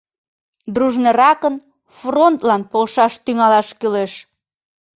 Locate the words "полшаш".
2.71-3.13